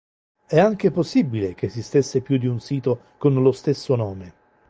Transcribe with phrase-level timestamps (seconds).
[0.47, 4.33] È anche possibile che esistesse più di un sito con lo stesso nome.